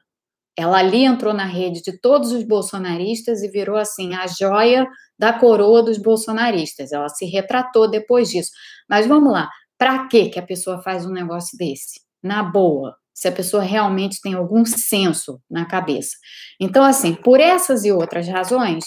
[0.57, 4.87] Ela ali entrou na rede de todos os bolsonaristas e virou assim a joia
[5.19, 6.91] da coroa dos bolsonaristas.
[6.91, 8.51] Ela se retratou depois disso.
[8.89, 11.99] Mas vamos lá, para que que a pessoa faz um negócio desse?
[12.23, 16.15] Na boa, se a pessoa realmente tem algum senso na cabeça.
[16.59, 18.85] Então, assim, por essas e outras razões,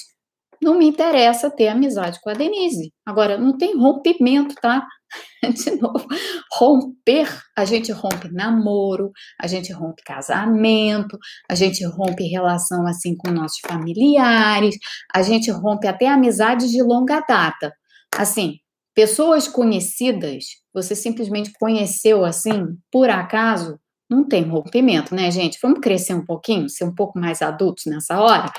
[0.61, 2.93] não me interessa ter amizade com a Denise.
[3.07, 4.87] Agora, não tem rompimento, tá?
[5.43, 6.07] De novo,
[6.53, 11.19] romper, a gente rompe namoro, a gente rompe casamento,
[11.49, 14.77] a gente rompe relação assim com nossos familiares,
[15.15, 17.73] a gente rompe até amizades de longa data.
[18.17, 18.57] Assim,
[18.95, 20.45] pessoas conhecidas,
[20.75, 23.79] você simplesmente conheceu assim, por acaso,
[24.11, 25.59] não tem rompimento, né, gente?
[25.63, 28.51] Vamos crescer um pouquinho, ser um pouco mais adultos nessa hora?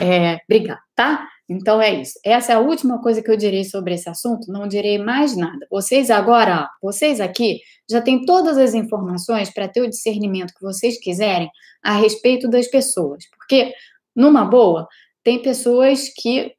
[0.00, 1.28] É, obrigada, tá?
[1.48, 2.18] Então é isso.
[2.24, 5.66] Essa é a última coisa que eu direi sobre esse assunto, não direi mais nada.
[5.70, 10.98] Vocês agora, vocês aqui, já têm todas as informações para ter o discernimento que vocês
[10.98, 11.50] quiserem
[11.82, 13.24] a respeito das pessoas.
[13.36, 13.72] Porque,
[14.16, 14.88] numa boa,
[15.22, 16.54] tem pessoas que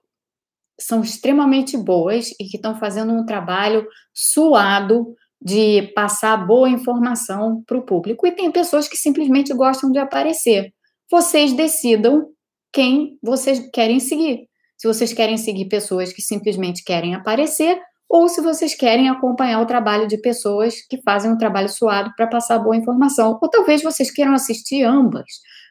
[0.79, 7.77] são extremamente boas e que estão fazendo um trabalho suado de passar boa informação para
[7.77, 10.73] o público, e tem pessoas que simplesmente gostam de aparecer.
[11.09, 12.29] Vocês decidam
[12.73, 14.47] quem vocês querem seguir.
[14.85, 19.65] Se vocês querem seguir pessoas que simplesmente querem aparecer, ou se vocês querem acompanhar o
[19.65, 23.39] trabalho de pessoas que fazem um trabalho suado para passar boa informação.
[23.41, 25.25] Ou talvez vocês queiram assistir ambas,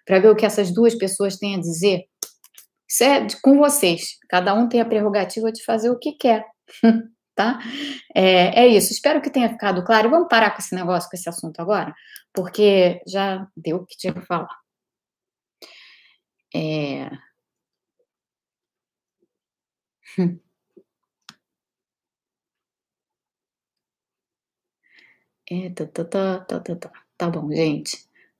[0.04, 2.00] para ver o que essas duas pessoas têm a dizer.
[2.90, 4.16] Isso é com vocês.
[4.28, 6.44] Cada um tem a prerrogativa de fazer o que quer.
[7.36, 7.60] tá?
[8.12, 8.92] É, é, isso.
[8.92, 10.10] Espero que tenha ficado claro.
[10.10, 11.94] Vamos parar com esse negócio, com esse assunto agora,
[12.32, 14.58] porque já deu o que tinha que falar.
[16.52, 17.08] É...
[25.50, 26.92] É, tá, tá, tá, tá, tá, tá.
[27.16, 27.98] Tá bom, gente.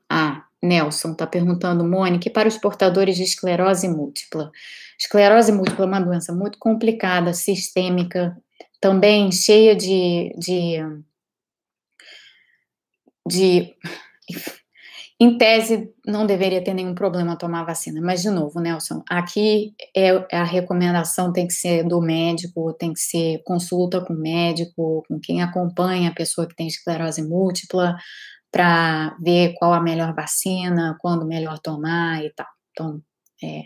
[0.08, 4.50] Ah, Nelson tá perguntando, Mônica, para os portadores de esclerose múltipla?
[4.98, 8.37] Esclerose múltipla é uma doença muito complicada, sistêmica,
[8.80, 10.78] também cheia de, de,
[13.26, 13.74] de
[15.24, 18.00] em tese, não deveria ter nenhum problema tomar vacina.
[18.02, 23.00] Mas, de novo, Nelson, aqui é, a recomendação tem que ser do médico, tem que
[23.00, 27.96] ser consulta com o médico, com quem acompanha a pessoa que tem esclerose múltipla,
[28.52, 32.46] para ver qual a melhor vacina, quando melhor tomar e tal.
[32.70, 33.00] Então,
[33.42, 33.62] é,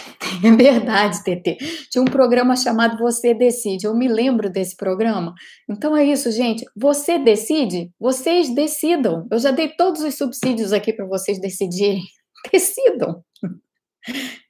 [0.44, 1.56] é verdade, TT.
[1.90, 3.86] Tinha um programa chamado Você Decide.
[3.86, 5.34] Eu me lembro desse programa.
[5.68, 6.64] Então é isso, gente.
[6.76, 9.26] Você decide, vocês decidam.
[9.30, 12.02] Eu já dei todos os subsídios aqui para vocês decidirem.
[12.52, 13.24] Decidam.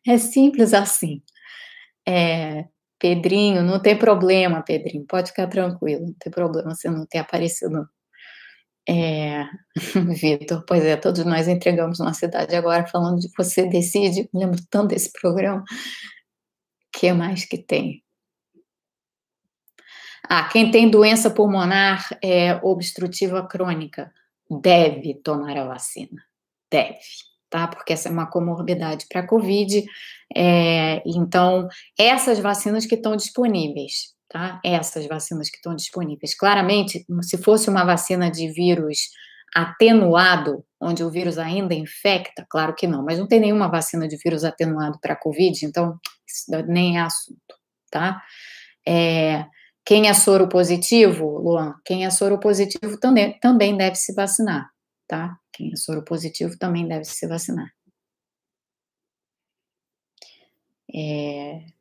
[0.06, 1.22] É simples assim.
[2.06, 2.66] É,
[2.98, 5.04] Pedrinho, não tem problema, Pedrinho.
[5.06, 6.06] Pode ficar tranquilo.
[6.06, 7.88] Não tem problema você não ter aparecido
[8.88, 9.44] é,
[10.20, 14.88] Vitor, pois é, todos nós entregamos nossa cidade agora falando de você decide, lembro tanto
[14.88, 15.62] desse programa.
[15.62, 18.02] O que mais que tem?
[20.28, 24.12] Ah, quem tem doença pulmonar é, obstrutiva crônica
[24.50, 26.22] deve tomar a vacina.
[26.70, 26.98] Deve,
[27.48, 27.68] tá?
[27.68, 29.84] Porque essa é uma comorbidade para a Covid.
[30.34, 31.68] É, então,
[31.98, 34.60] essas vacinas que estão disponíveis, tá?
[34.62, 36.36] Essas vacinas que estão disponíveis.
[36.36, 39.08] Claramente, se fosse uma vacina de vírus
[39.54, 44.18] atenuado, onde o vírus ainda infecta, claro que não, mas não tem nenhuma vacina de
[44.18, 47.56] vírus atenuado para a Covid, então isso nem é assunto,
[47.90, 48.22] tá?
[48.86, 49.46] É,
[49.82, 54.68] quem é soro positivo, Luan, quem é soro positivo também, também deve se vacinar,
[55.08, 55.38] tá?
[55.50, 57.72] Quem é soro positivo também deve se vacinar.
[60.94, 61.75] É,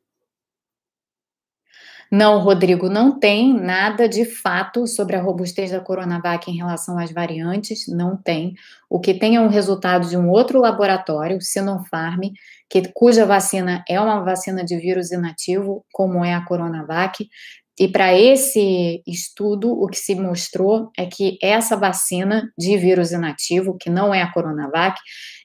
[2.16, 7.12] não, Rodrigo, não tem nada de fato sobre a robustez da Coronavac em relação às
[7.12, 8.54] variantes, não tem.
[8.88, 12.22] O que tem é um resultado de um outro laboratório, Sinopharm,
[12.70, 17.28] que, cuja vacina é uma vacina de vírus inativo, como é a Coronavac.
[17.78, 23.76] E para esse estudo, o que se mostrou é que essa vacina de vírus inativo,
[23.78, 24.98] que não é a Coronavac,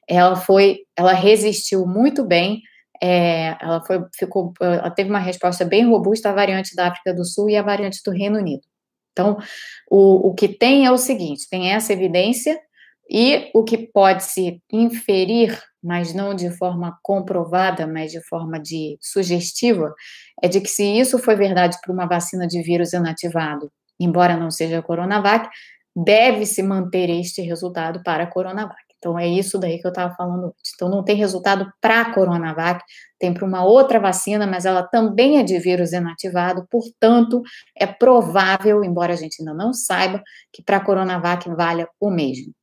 [0.08, 2.62] ela foi, ela resistiu muito bem.
[3.04, 7.26] É, ela foi, ficou, ela teve uma resposta bem robusta à variante da África do
[7.26, 8.62] Sul e à variante do Reino Unido.
[9.12, 9.38] Então,
[9.90, 12.60] o, o que tem é o seguinte: tem essa evidência
[13.10, 18.98] e o que pode se inferir, mas não de forma comprovada, mas de forma de
[19.02, 19.94] sugestiva,
[20.42, 24.50] é de que se isso foi verdade para uma vacina de vírus inativado, embora não
[24.50, 25.50] seja a Coronavac,
[25.96, 28.91] deve-se manter este resultado para a Coronavac.
[29.02, 30.54] Então, é isso daí que eu estava falando.
[30.76, 32.84] Então, não tem resultado para a Coronavac,
[33.20, 37.42] tem para uma outra vacina, mas ela também é de vírus inativado, portanto,
[37.76, 40.22] é provável, embora a gente ainda não saiba,
[40.54, 42.54] que para a Coronavac valha o mesmo.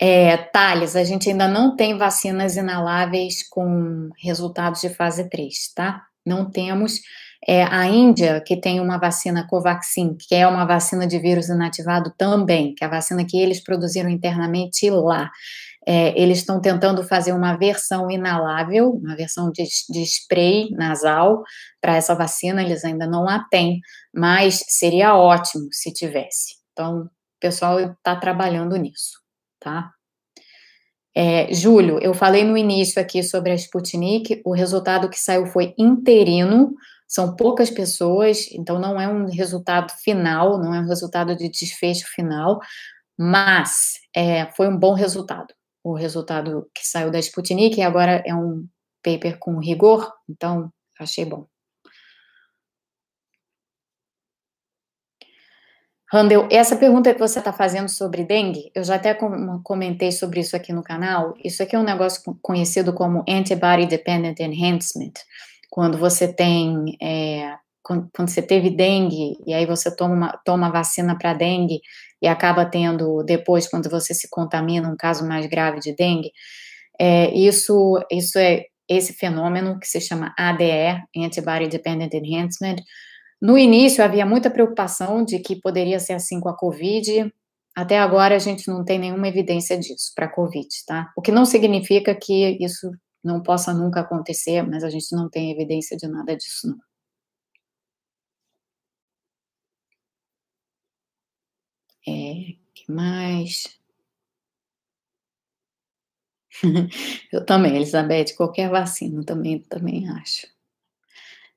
[0.00, 6.02] É, Thales, a gente ainda não tem vacinas inaláveis com resultados de fase 3, tá?
[6.24, 7.00] Não temos.
[7.48, 12.12] É, a Índia, que tem uma vacina Covaxin, que é uma vacina de vírus inativado
[12.18, 15.30] também, que é a vacina que eles produziram internamente lá.
[15.86, 21.42] É, eles estão tentando fazer uma versão inalável, uma versão de, de spray nasal
[21.80, 23.80] para essa vacina, eles ainda não a têm,
[24.14, 26.56] mas seria ótimo se tivesse.
[26.72, 27.08] Então, o
[27.40, 29.20] pessoal está trabalhando nisso
[29.60, 29.92] tá?
[31.14, 35.74] É, Júlio, eu falei no início aqui sobre a Sputnik, o resultado que saiu foi
[35.76, 36.74] interino,
[37.10, 42.06] são poucas pessoas, então não é um resultado final, não é um resultado de desfecho
[42.06, 42.60] final,
[43.18, 45.52] mas é, foi um bom resultado.
[45.82, 48.64] O resultado que saiu da Sputnik e agora é um
[49.02, 51.48] paper com rigor, então achei bom.
[56.12, 59.18] Randel, essa pergunta que você está fazendo sobre dengue, eu já até
[59.64, 61.34] comentei sobre isso aqui no canal.
[61.42, 65.14] Isso aqui é um negócio conhecido como Antibody Dependent Enhancement.
[65.70, 70.70] Quando você tem, é, quando, quando, você teve dengue e aí você toma uma, toma
[70.70, 71.80] vacina para dengue
[72.20, 76.32] e acaba tendo depois, quando você se contamina, um caso mais grave de dengue,
[76.98, 82.76] é, isso, isso é esse fenômeno que se chama ADE, Antibody Dependent Enhancement
[83.40, 87.32] no início havia muita preocupação de que poderia ser assim com a Covid.
[87.74, 91.10] Até agora a gente não tem nenhuma evidência disso para Covid, tá?
[91.16, 92.90] O que não significa que isso
[93.24, 96.78] não possa nunca acontecer, mas a gente não tem evidência de nada disso, não.
[102.06, 103.78] É, que mais?
[107.32, 110.46] Eu também, Elizabeth, qualquer vacina também, também acho.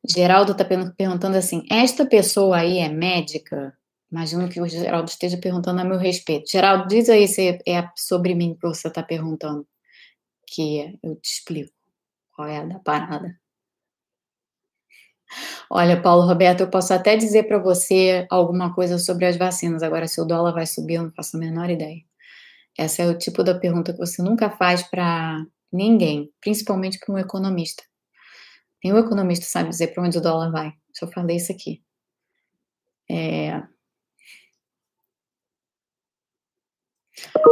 [0.08, 3.73] Geraldo está perguntando assim: esta pessoa aí é médica?
[4.12, 6.49] Imagino que o Geraldo esteja perguntando a meu respeito.
[6.52, 9.65] Geraldo, diz aí se é sobre mim que você está perguntando,
[10.54, 11.74] que eu te explico
[12.36, 13.39] qual é a da parada.
[15.70, 19.82] Olha, Paulo Roberto, eu posso até dizer para você alguma coisa sobre as vacinas.
[19.82, 22.02] Agora, se o dólar vai subir, eu não faço a menor ideia.
[22.78, 27.18] Essa é o tipo da pergunta que você nunca faz para ninguém, principalmente para um
[27.18, 27.84] economista.
[28.84, 30.74] Nenhum economista sabe dizer para onde o dólar vai.
[30.94, 31.82] Só falei isso aqui.
[33.10, 33.63] É...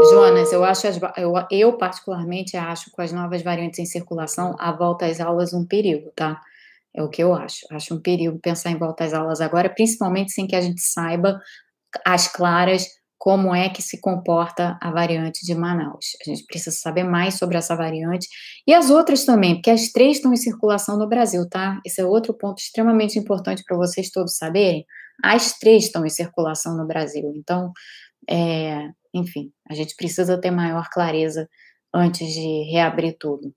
[0.10, 4.72] Jonas, eu acho, as, eu, eu particularmente acho com as novas variantes em circulação, a
[4.72, 6.42] volta às aulas um perigo, tá?
[6.94, 7.66] É o que eu acho.
[7.72, 11.40] Acho um perigo pensar em volta às aulas agora, principalmente sem que a gente saiba
[12.06, 12.86] as claras
[13.18, 16.18] como é que se comporta a variante de Manaus.
[16.26, 18.28] A gente precisa saber mais sobre essa variante
[18.66, 21.80] e as outras também, porque as três estão em circulação no Brasil, tá?
[21.86, 24.84] Esse é outro ponto extremamente importante para vocês todos saberem.
[25.24, 27.72] As três estão em circulação no Brasil, então,
[28.28, 31.50] é, enfim, a gente precisa ter maior clareza
[31.93, 33.54] antes de reabrir tudo.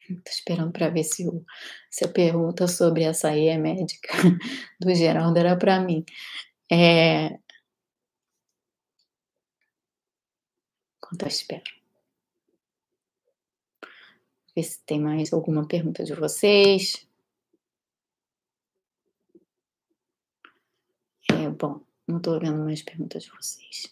[0.08, 1.44] Estou esperando para ver se, o,
[1.90, 4.08] se a pergunta sobre essa aí é médica
[4.80, 6.04] do Geraldo era para mim.
[6.70, 7.38] É,
[10.98, 11.62] enquanto eu espero.
[14.54, 17.06] Ver se tem mais alguma pergunta de vocês.
[21.30, 21.80] É, bom,
[22.10, 23.88] não estou vendo mais perguntas de vocês.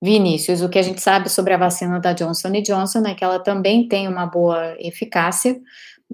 [0.00, 3.40] Vinícius, o que a gente sabe sobre a vacina da Johnson Johnson é que ela
[3.40, 5.60] também tem uma boa eficácia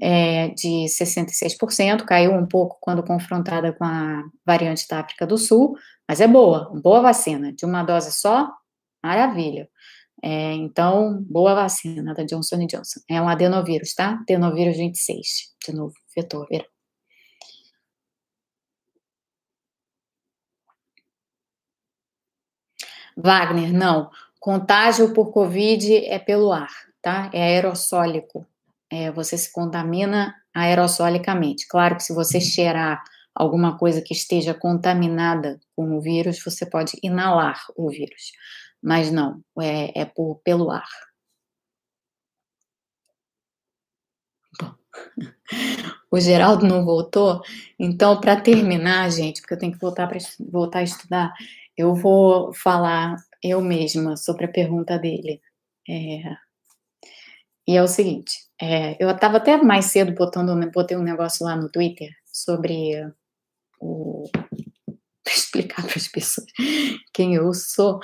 [0.01, 5.77] é, de 66%, caiu um pouco quando confrontada com a variante da África do Sul,
[6.09, 8.51] mas é boa, boa vacina, de uma dose só,
[9.05, 9.69] Maravilha.
[10.23, 13.01] É, então, boa vacina da Johnson Johnson.
[13.07, 14.19] É um adenovírus, tá?
[14.23, 16.74] Adenovírus 26, de novo, vetor viral.
[23.17, 24.11] Wagner, não.
[24.41, 26.71] Contágio por Covid é pelo ar.
[27.03, 27.31] tá?
[27.33, 28.47] É aerossólico.
[28.91, 31.67] É, você se contamina aerossolicamente.
[31.69, 33.03] Claro que se você cheirar
[33.35, 38.33] alguma coisa que esteja contaminada com o vírus, você pode inalar o vírus.
[38.83, 40.89] Mas não, é, é por, pelo ar.
[44.61, 44.75] Bom,
[46.11, 47.43] o Geraldo não voltou,
[47.79, 50.19] então, para terminar, gente, porque eu tenho que voltar, pra,
[50.51, 51.33] voltar a estudar,
[51.77, 55.41] eu vou falar eu mesma sobre a pergunta dele.
[55.89, 56.35] É,
[57.67, 61.57] e é o seguinte: é, eu estava até mais cedo botando, botei um negócio lá
[61.57, 62.93] no Twitter sobre
[63.81, 64.25] o.
[65.27, 66.47] explicar para as pessoas
[67.13, 67.99] quem eu sou,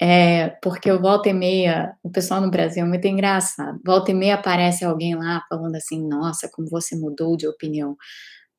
[0.00, 3.78] é, porque volta e meia, o pessoal no Brasil é muito engraçado.
[3.84, 7.96] Volta e meia aparece alguém lá falando assim: nossa, como você mudou de opinião.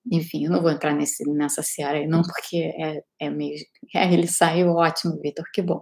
[0.09, 3.55] Enfim, eu não vou entrar nesse, nessa seara aí, não, porque é, é meio.
[3.93, 5.81] É, ele saiu ótimo, Vitor, que bom.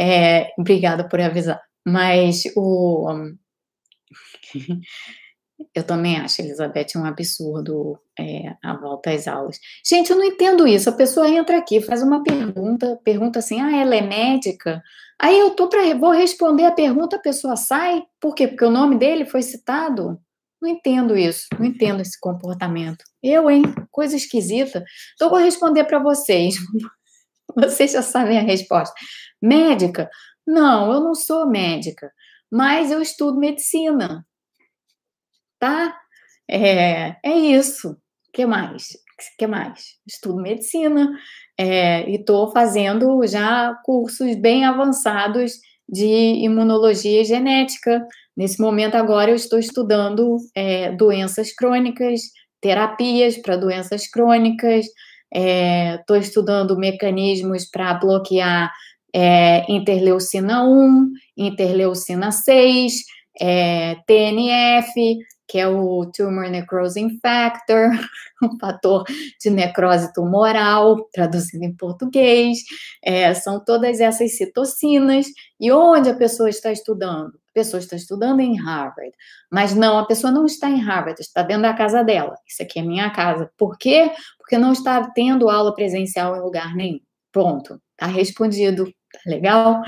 [0.00, 1.60] É, obrigada por avisar.
[1.86, 3.06] Mas o.
[5.74, 9.58] Eu também acho, Elizabeth, um absurdo é, a volta às aulas.
[9.86, 10.90] Gente, eu não entendo isso.
[10.90, 14.82] A pessoa entra aqui, faz uma pergunta, pergunta assim: ah, ela é médica?
[15.20, 18.02] Aí eu tô para vou responder a pergunta, a pessoa sai.
[18.20, 18.48] Por quê?
[18.48, 20.20] Porque o nome dele foi citado?
[20.60, 23.04] Não entendo isso, não entendo esse comportamento.
[23.24, 23.62] Eu, hein?
[23.90, 24.84] Coisa esquisita.
[25.14, 26.56] Então, vou responder para vocês.
[27.56, 28.94] Vocês já sabem a resposta.
[29.40, 30.10] Médica?
[30.46, 32.10] Não, eu não sou médica,
[32.50, 34.26] mas eu estudo medicina.
[35.58, 35.96] Tá?
[36.50, 37.92] É, é isso.
[37.92, 38.88] O que mais?
[38.90, 39.98] O que mais?
[40.06, 41.16] Estudo medicina
[41.56, 45.52] é, e estou fazendo já cursos bem avançados
[45.88, 48.04] de imunologia e genética.
[48.36, 52.20] Nesse momento agora eu estou estudando é, doenças crônicas,
[52.64, 54.86] terapias para doenças crônicas,
[55.30, 58.72] estou é, estudando mecanismos para bloquear
[59.14, 62.94] é, interleucina 1, interleucina 6,
[63.38, 65.18] é, TNF,
[65.54, 67.90] que é o Tumor Necrosing Factor,
[68.42, 69.04] um fator
[69.40, 72.58] de necrose tumoral, traduzindo em português,
[73.00, 75.28] é, são todas essas citocinas.
[75.60, 77.28] E onde a pessoa está estudando?
[77.28, 79.12] A pessoa está estudando em Harvard,
[79.48, 82.34] mas não, a pessoa não está em Harvard, está dentro da casa dela.
[82.48, 83.48] Isso aqui é minha casa.
[83.56, 84.10] Por quê?
[84.38, 86.98] Porque não está tendo aula presencial em lugar nenhum.
[87.30, 88.86] Pronto, tá respondido.
[88.86, 89.82] Tá legal?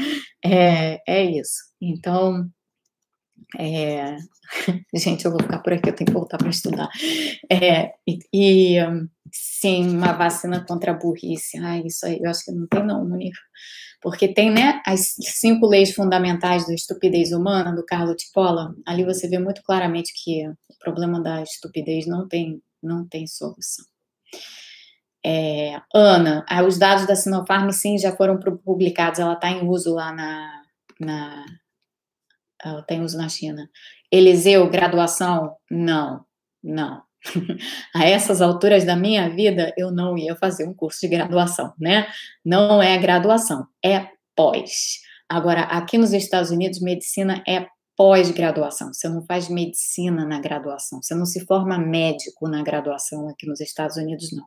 [0.45, 1.57] É, é isso.
[1.83, 2.49] Então,
[3.59, 4.17] é...
[4.95, 6.89] Gente, eu vou ficar por aqui, eu tenho que voltar para estudar.
[7.51, 8.77] É, e, e,
[9.33, 11.59] sim, uma vacina contra a burrice.
[11.59, 13.35] Ai, isso aí, eu acho que não tem, não, Munir.
[14.01, 18.75] Porque tem, né, as cinco leis fundamentais da estupidez humana, do Carlo Tipola.
[18.87, 23.85] Ali você vê muito claramente que o problema da estupidez não tem, não tem solução.
[25.25, 29.93] É, Ana, ah, os dados da Sinopharm, sim, já foram publicados, ela está em uso
[29.93, 30.63] lá na,
[31.01, 31.45] na
[32.65, 33.69] ela tem uso na China.
[34.11, 35.55] Eliseu, graduação?
[35.71, 36.25] Não,
[36.63, 37.03] não.
[37.95, 42.07] A essas alturas da minha vida, eu não ia fazer um curso de graduação, né?
[42.45, 45.01] Não é graduação, é pós.
[45.29, 48.93] Agora, aqui nos Estados Unidos, medicina é pós-graduação.
[48.93, 51.03] Você não faz medicina na graduação.
[51.03, 54.45] Você não se forma médico na graduação aqui nos Estados Unidos, não.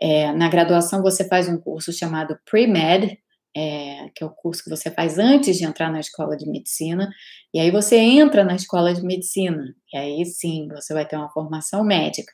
[0.00, 3.18] É, na graduação, você faz um curso chamado Pre-Med,
[3.56, 7.08] é, que é o curso que você faz antes de entrar na escola de medicina,
[7.52, 11.30] e aí você entra na escola de medicina, e aí sim você vai ter uma
[11.30, 12.32] formação médica.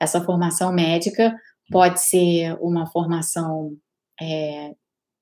[0.00, 1.34] Essa formação médica
[1.70, 3.76] pode ser uma formação
[4.20, 4.72] é,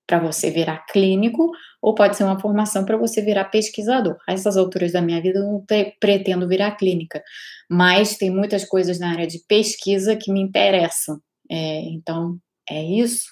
[0.07, 4.17] para você virar clínico, ou pode ser uma formação para você virar pesquisador.
[4.29, 5.65] A essas alturas da minha vida, eu não
[5.99, 7.23] pretendo virar clínica,
[7.71, 11.21] mas tem muitas coisas na área de pesquisa que me interessam.
[11.51, 12.39] É, então,
[12.69, 13.25] é isso.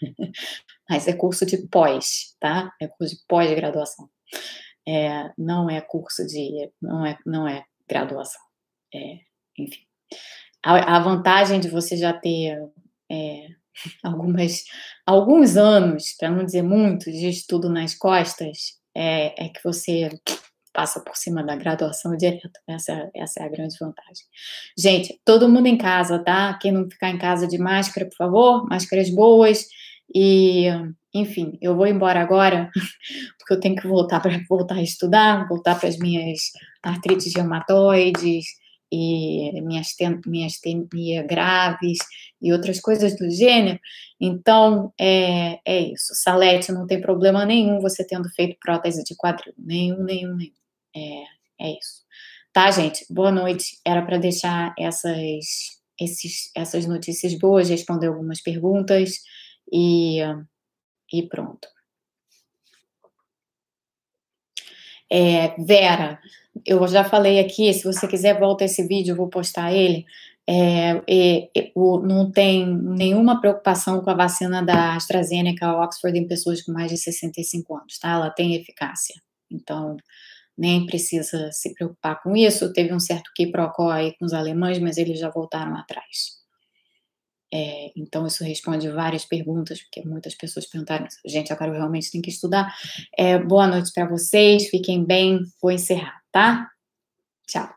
[0.88, 2.72] mas é curso de pós, tá?
[2.80, 4.08] É curso de pós-graduação.
[4.86, 8.40] É, não é curso de, não é, não é graduação.
[8.94, 9.18] É,
[9.58, 9.80] enfim,
[10.64, 12.58] a, a, vantagem de você já ter
[13.10, 13.48] é,
[14.04, 14.64] algumas,
[15.06, 20.10] alguns anos, para não dizer muitos, de estudo nas costas, é, é, que você
[20.72, 22.60] passa por cima da graduação direto.
[22.66, 24.24] Essa, essa é a grande vantagem.
[24.76, 26.58] Gente, todo mundo em casa, tá?
[26.60, 29.66] Quem não ficar em casa de máscara, por favor, máscaras boas
[30.14, 30.66] e,
[31.12, 32.70] enfim, eu vou embora agora,
[33.38, 36.52] porque eu tenho que voltar para voltar a estudar, voltar para as minhas
[36.82, 38.44] artrites reumatoides
[38.92, 39.88] e minhas,
[40.24, 41.98] minhas temias graves
[42.40, 43.80] e outras coisas do gênero.
[44.20, 46.14] Então, é, é isso.
[46.14, 49.52] Salete, não tem problema nenhum você tendo feito prótese de quadril.
[49.58, 50.52] Nenhum, nenhum, nenhum.
[50.94, 52.04] É, é isso.
[52.52, 53.04] Tá, gente?
[53.10, 53.80] Boa noite.
[53.84, 55.44] Era para deixar essas,
[56.00, 59.18] esses, essas notícias boas, responder algumas perguntas
[59.72, 60.20] e,
[61.12, 61.68] e pronto.
[65.10, 66.18] É, Vera,
[66.66, 70.04] eu já falei aqui, se você quiser, volta esse vídeo, eu vou postar ele.
[70.46, 76.62] É, é, o, não tem nenhuma preocupação com a vacina da AstraZeneca Oxford em pessoas
[76.62, 78.10] com mais de 65 anos, tá?
[78.12, 79.14] Ela tem eficácia.
[79.50, 79.96] Então,
[80.56, 82.72] nem precisa se preocupar com isso.
[82.72, 86.43] Teve um certo quiprocó aí com os alemães, mas eles já voltaram atrás.
[87.54, 92.24] É, então, isso responde várias perguntas, porque muitas pessoas perguntaram, gente, agora eu realmente tenho
[92.24, 92.74] que estudar.
[93.16, 96.68] É, boa noite para vocês, fiquem bem, vou encerrar, tá?
[97.46, 97.70] Tchau.